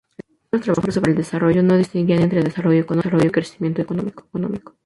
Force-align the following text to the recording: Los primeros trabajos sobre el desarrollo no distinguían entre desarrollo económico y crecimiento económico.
Los 0.51 0.61
primeros 0.61 0.63
trabajos 0.73 0.93
sobre 0.95 1.11
el 1.11 1.17
desarrollo 1.17 1.61
no 1.61 1.77
distinguían 1.77 2.23
entre 2.23 2.41
desarrollo 2.41 2.79
económico 2.81 3.17
y 3.23 3.29
crecimiento 3.29 3.83
económico. 3.83 4.25